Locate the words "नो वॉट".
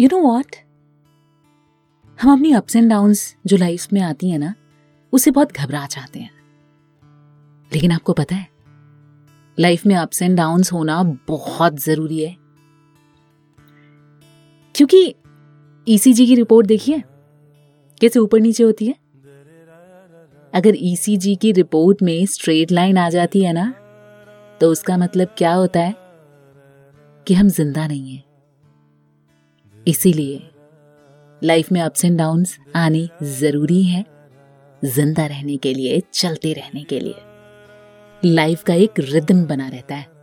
0.12-0.56